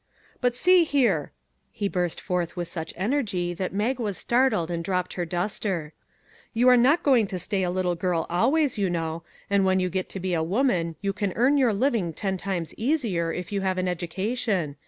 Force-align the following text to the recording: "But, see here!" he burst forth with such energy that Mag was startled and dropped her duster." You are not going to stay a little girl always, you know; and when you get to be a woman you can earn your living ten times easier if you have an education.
"But, 0.41 0.55
see 0.55 0.83
here!" 0.83 1.31
he 1.71 1.87
burst 1.87 2.19
forth 2.19 2.55
with 2.55 2.67
such 2.67 2.91
energy 2.97 3.53
that 3.53 3.71
Mag 3.71 3.99
was 3.99 4.17
startled 4.17 4.71
and 4.71 4.83
dropped 4.83 5.13
her 5.13 5.25
duster." 5.25 5.93
You 6.55 6.69
are 6.69 6.75
not 6.75 7.03
going 7.03 7.27
to 7.27 7.37
stay 7.37 7.61
a 7.61 7.69
little 7.69 7.93
girl 7.93 8.25
always, 8.27 8.79
you 8.79 8.89
know; 8.89 9.21
and 9.47 9.63
when 9.63 9.79
you 9.79 9.91
get 9.91 10.09
to 10.09 10.19
be 10.19 10.33
a 10.33 10.41
woman 10.41 10.95
you 11.01 11.13
can 11.13 11.33
earn 11.35 11.55
your 11.55 11.71
living 11.71 12.13
ten 12.13 12.35
times 12.37 12.73
easier 12.77 13.31
if 13.31 13.51
you 13.51 13.61
have 13.61 13.77
an 13.77 13.87
education. 13.87 14.75